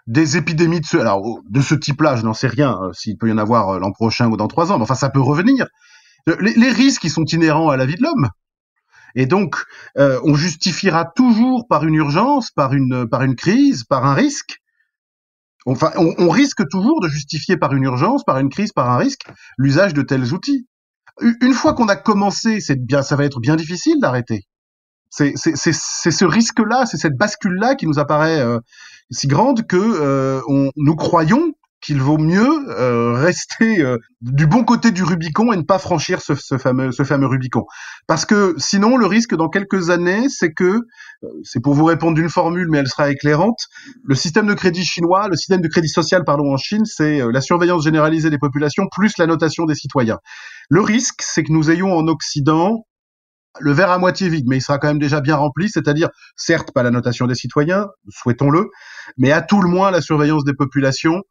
[0.05, 0.97] Des épidémies de ce,
[1.61, 4.29] ce type-là, je n'en sais rien, euh, s'il peut y en avoir euh, l'an prochain
[4.29, 5.67] ou dans trois ans, mais enfin, ça peut revenir.
[6.39, 8.29] Les, les risques, ils sont inhérents à la vie de l'homme.
[9.17, 9.55] Et donc,
[9.97, 14.61] euh, on justifiera toujours par une urgence, par une, par une crise, par un risque.
[15.65, 19.23] Enfin, on, risque toujours de justifier par une urgence, par une crise, par un risque,
[19.57, 20.67] l'usage de tels outils.
[21.19, 24.45] Une fois qu'on a commencé, c'est ça va être bien difficile d'arrêter.
[25.09, 28.59] C'est ce risque-là, c'est cette bascule-là qui nous apparaît euh,
[29.09, 31.53] si grande que euh, on, nous croyons
[31.87, 36.21] qu'il vaut mieux euh, rester euh, du bon côté du Rubicon et ne pas franchir
[36.21, 37.63] ce, ce, fameux, ce fameux Rubicon.
[38.07, 42.15] Parce que sinon, le risque dans quelques années, c'est que, euh, c'est pour vous répondre
[42.15, 43.59] d'une formule, mais elle sera éclairante,
[44.03, 47.39] le système de crédit chinois, le système de crédit social, pardon, en Chine, c'est la
[47.39, 50.17] surveillance généralisée des populations plus la notation des citoyens.
[50.69, 52.83] Le risque, c'est que nous ayons en Occident
[53.59, 56.71] le verre à moitié vide, mais il sera quand même déjà bien rempli, c'est-à-dire, certes,
[56.73, 58.69] pas la notation des citoyens, souhaitons-le,
[59.17, 61.23] mais à tout le moins la surveillance des populations,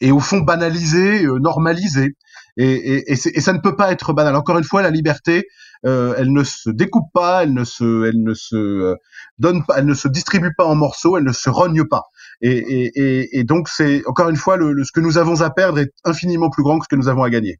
[0.00, 2.16] et au fond banalisé, euh, normalisé.
[2.56, 4.34] Et, et, et, ça ne peut pas être banal.
[4.34, 5.46] Encore une fois, la liberté,
[5.86, 8.96] euh, elle ne se découpe pas, elle ne se, elle ne se euh,
[9.38, 12.04] donne pas, elle ne se distribue pas en morceaux, elle ne se rogne pas.
[12.42, 15.92] Et, et donc, c'est encore une fois, le, ce que nous avons à perdre est
[16.04, 17.58] infiniment plus grand que ce que nous avons à gagner.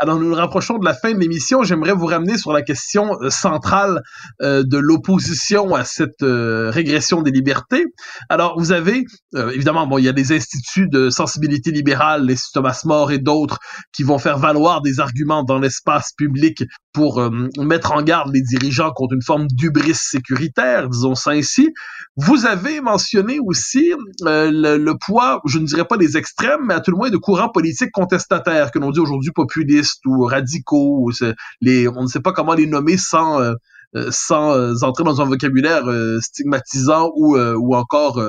[0.00, 1.62] Alors, nous nous rapprochons de la fin de l'émission.
[1.62, 4.02] J'aimerais vous ramener sur la question euh, centrale
[4.42, 7.84] euh, de l'opposition à cette euh, régression des libertés.
[8.28, 9.04] Alors, vous avez,
[9.34, 13.58] évidemment, bon, il y a des instituts de sensibilité libérale, les Thomas More et d'autres,
[13.92, 17.20] qui vont faire valoir des arguments dans l'espace public pour
[17.58, 21.70] mettre en garde les dirigeants contre une forme d'ubris sécuritaire, disons ça ainsi.
[22.16, 26.80] Vous avez mentionné aussi le, le, poids, je ne dirais pas des extrêmes, mais à
[26.80, 32.02] tout le moins de courants politiques contestataires, que l'on dit aujourd'hui populistes ou radicaux, on
[32.02, 33.54] ne sait pas comment les nommer sans euh,
[33.96, 35.84] euh, sans euh, entrer dans un vocabulaire
[36.20, 38.20] stigmatisant ou, ou encore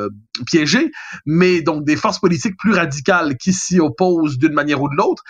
[0.45, 0.91] piégé,
[1.25, 5.23] mais donc des forces politiques plus radicales qui s'y opposent d'une manière ou de l'autre,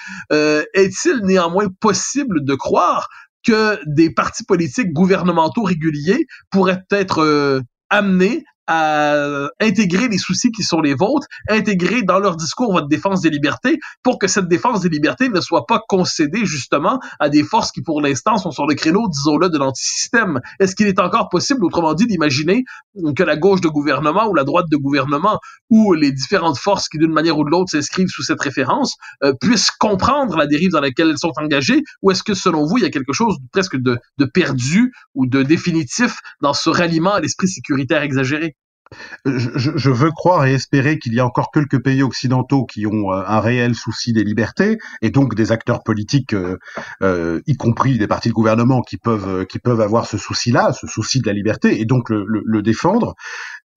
[0.73, 3.07] est-il néanmoins possible de croire
[3.45, 10.82] que des partis politiques gouvernementaux réguliers pourraient être amenés à intégrer les soucis qui sont
[10.82, 14.89] les vôtres, intégrer dans leur discours votre défense des libertés pour que cette défense des
[14.89, 18.75] libertés ne soit pas concédée justement à des forces qui pour l'instant sont sur le
[18.75, 20.39] créneau, disons-le, de l'antisystème.
[20.60, 22.63] Est-ce qu'il est encore possible, autrement dit, d'imaginer
[23.15, 26.97] que la gauche de gouvernement ou la droite de gouvernement ou les différentes forces qui
[26.97, 30.82] d'une manière ou de l'autre s'inscrivent sous cette référence euh, puissent comprendre la dérive dans
[30.82, 33.78] laquelle elles sont engagées ou est-ce que selon vous il y a quelque chose presque
[33.78, 38.54] de, de perdu ou de définitif dans ce ralliement à l'esprit sécuritaire exagéré?
[39.26, 43.12] Je, je, veux croire et espérer qu'il y a encore quelques pays occidentaux qui ont
[43.12, 46.58] euh, un réel souci des libertés et donc des acteurs politiques, euh,
[47.02, 50.88] euh, y compris des partis de gouvernement, qui peuvent qui peuvent avoir ce souci-là, ce
[50.88, 53.15] souci de la liberté et donc le, le, défendre.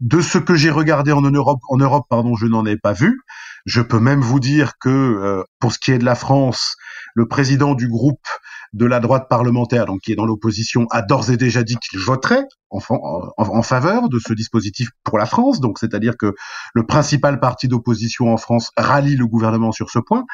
[0.01, 3.21] De ce que j'ai regardé en Europe, en Europe, pardon, je n'en ai pas vu.
[3.69, 6.77] Je peux même vous dire que pour ce qui est de la France,
[7.15, 8.27] le président du groupe
[8.73, 11.99] de la droite parlementaire, donc qui est dans l'opposition, a d'ores et déjà dit qu'il
[11.99, 15.61] voterait en, faveur de ce dispositif pour la France.
[15.61, 16.35] Donc, c'est-à-dire que
[16.75, 20.25] le principal parti d'opposition en France rallie le gouvernement sur ce point.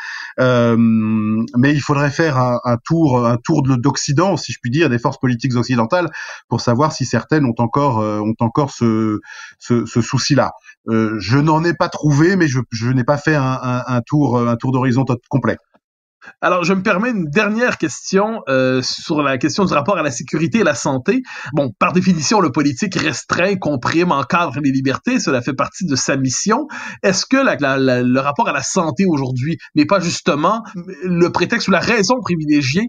[0.40, 4.90] Euh, mais il faudrait faire un, un tour, un tour d'Occident, si je puis dire,
[4.90, 6.10] des forces politiques occidentales,
[6.48, 9.20] pour savoir si certaines ont encore, euh, ont encore ce,
[9.58, 10.52] ce, ce souci-là.
[10.88, 14.56] Euh, je n'en ai pas trouvé, mais je, je n'ai pas fait un, tour, un
[14.56, 15.56] tour d'horizon complet.
[16.40, 20.10] Alors, je me permets une dernière question euh, sur la question du rapport à la
[20.10, 21.22] sécurité et la santé.
[21.52, 25.18] Bon, par définition, le politique restreint, comprime, encadre les libertés.
[25.20, 26.66] Cela fait partie de sa mission.
[27.02, 31.80] Est-ce que le rapport à la santé aujourd'hui n'est pas justement le prétexte ou la
[31.80, 32.88] raison privilégiée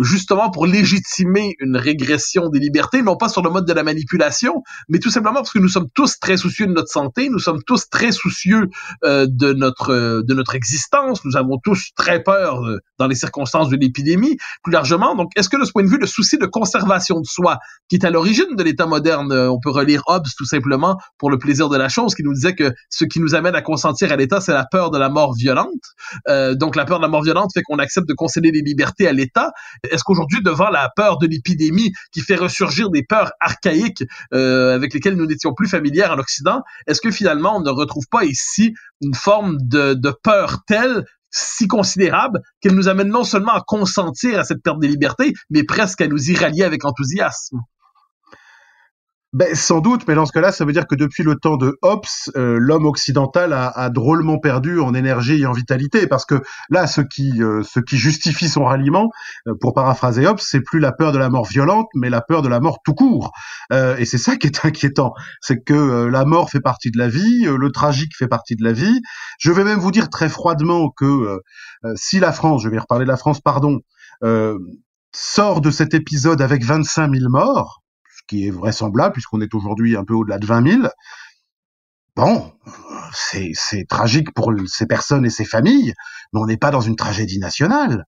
[0.00, 4.62] justement pour légitimer une régression des libertés, non pas sur le mode de la manipulation,
[4.88, 7.62] mais tout simplement parce que nous sommes tous très soucieux de notre santé, nous sommes
[7.62, 8.68] tous très soucieux
[9.04, 13.14] euh, de notre euh, de notre existence, nous avons tous très peur euh, dans les
[13.14, 15.14] circonstances de l'épidémie, plus largement.
[15.14, 17.96] Donc, est-ce que de ce point de vue, le souci de conservation de soi, qui
[17.96, 21.68] est à l'origine de l'État moderne, on peut relire Hobbes tout simplement pour le plaisir
[21.68, 24.40] de la chose, qui nous disait que ce qui nous amène à consentir à l'État,
[24.40, 25.68] c'est la peur de la mort violente.
[26.52, 29.12] donc, la peur de la mort violente fait qu'on accepte de concéder les libertés à
[29.12, 29.52] l'État
[29.90, 34.94] est-ce qu'aujourd'hui, devant la peur de l'épidémie qui fait ressurgir des peurs archaïques euh, avec
[34.94, 38.74] lesquelles nous n'étions plus familières en Occident, est-ce que finalement on ne retrouve pas ici
[39.00, 44.38] une forme de, de peur telle si considérable qu'elle nous amène non seulement à consentir
[44.38, 47.58] à cette perte des libertés, mais presque à nous y rallier avec enthousiasme?
[49.34, 51.76] Ben, sans doute, mais dans ce cas-là, ça veut dire que depuis le temps de
[51.82, 52.04] Hobbes,
[52.36, 57.00] euh, l'homme occidental a, drôlement perdu en énergie et en vitalité, parce que là, ce
[57.00, 59.10] qui, euh, ce qui justifie son ralliement,
[59.48, 62.42] euh, pour paraphraser Hobbes, c'est plus la peur de la mort violente, mais la peur
[62.42, 63.32] de la mort tout court.
[63.72, 67.44] et c'est ça qui est inquiétant, c'est que la mort fait partie de la vie,
[67.44, 69.00] le tragique fait partie de la vie.
[69.40, 71.40] Je vais même vous dire très froidement que
[71.96, 73.80] si la France, je vais reparler de la France, pardon,
[75.12, 77.83] sort de cet épisode avec 25 000 morts,
[78.26, 80.88] qui est vraisemblable puisqu'on est aujourd'hui un peu au-delà de 20 000.
[82.16, 82.52] Bon,
[83.12, 83.52] c'est,
[83.88, 85.94] tragique pour ces personnes et ces familles,
[86.32, 88.04] mais on n'est pas dans une tragédie nationale.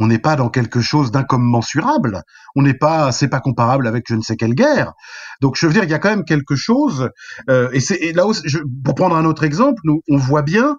[0.00, 2.22] On n'est pas dans quelque chose d'incommensurable.
[2.54, 4.92] On n'est pas, c'est pas comparable avec je ne sais quelle guerre.
[5.40, 7.10] Donc je veux dire, il y a quand même quelque chose.
[7.50, 10.76] Euh, et là, je, pour prendre un autre exemple, nous, on voit bien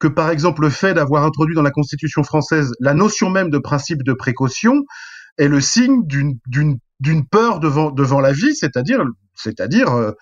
[0.00, 3.58] que par exemple le fait d'avoir introduit dans la Constitution française la notion même de
[3.58, 4.84] principe de précaution
[5.38, 10.12] est le signe d'une, peur devant devant la vie, c'est-à-dire c'est-à-dire euh,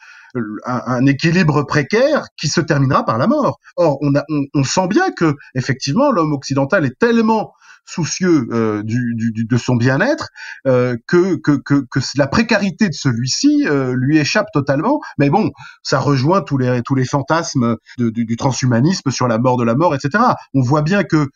[0.67, 3.59] un, équilibre précaire qui se terminera par la mort.
[3.77, 4.25] Or, on, a,
[4.55, 7.53] on, sent bien que effectivement l'homme occidental est tellement
[7.87, 10.29] soucieux euh, du, du, de son bien-être
[10.67, 15.01] euh, que, que, que, que, la précarité de celui-ci lui échappe totalement.
[15.19, 15.53] Mais bon,
[15.83, 19.75] ça rejoint tous les, tous les fantasmes du, du transhumanisme sur la mort de la
[19.75, 20.23] mort, etc.
[20.53, 21.29] On voit bien que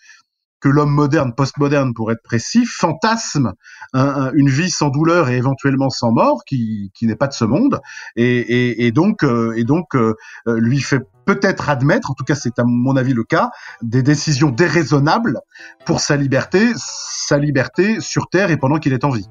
[0.60, 3.52] que l'homme moderne, postmoderne pour être précis, fantasme
[3.94, 7.80] une vie sans douleur et éventuellement sans mort, qui, qui n'est pas de ce monde,
[8.16, 10.14] et, et, et donc, euh, et donc euh,
[10.46, 13.50] lui fait peut-être admettre, en tout cas c'est à mon avis le cas,
[13.82, 15.38] des décisions déraisonnables
[15.84, 19.28] pour sa liberté, sa liberté sur Terre et pendant qu'il est en vie.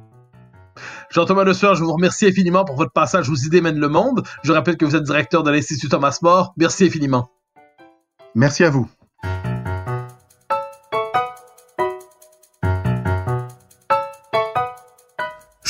[1.10, 4.24] Jean-Thomas Le Sueur, je vous remercie infiniment pour votre passage aux idées mènent le monde.
[4.44, 6.54] Je rappelle que vous êtes directeur de l'Institut Thomas More.
[6.56, 7.30] Merci infiniment.
[8.36, 8.88] Merci à vous.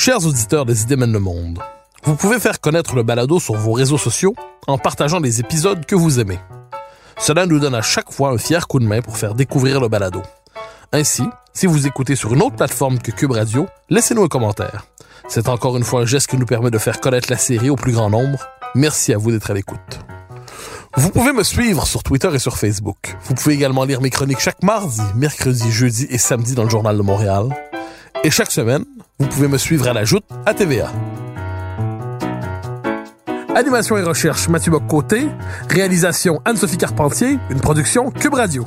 [0.02, 1.58] Chers auditeurs des idées mènent le monde,
[2.04, 4.34] vous pouvez faire connaître le balado sur vos réseaux sociaux
[4.66, 6.38] en partageant les épisodes que vous aimez.
[7.18, 9.88] Cela nous donne à chaque fois un fier coup de main pour faire découvrir le
[9.88, 10.22] balado.
[10.90, 14.86] Ainsi, si vous écoutez sur une autre plateforme que Cube Radio, laissez-nous un commentaire.
[15.28, 17.76] C'est encore une fois un geste qui nous permet de faire connaître la série au
[17.76, 18.38] plus grand nombre.
[18.74, 20.00] Merci à vous d'être à l'écoute.
[20.96, 23.18] Vous pouvez me suivre sur Twitter et sur Facebook.
[23.24, 26.96] Vous pouvez également lire mes chroniques chaque mardi, mercredi, jeudi et samedi dans le Journal
[26.96, 27.50] de Montréal.
[28.24, 28.84] Et chaque semaine,
[29.20, 30.90] vous pouvez me suivre à la joute à TVA.
[33.54, 35.28] Animation et recherche Mathieu Bock-Côté.
[35.68, 37.38] Réalisation Anne-Sophie Carpentier.
[37.50, 38.64] Une production Cube Radio.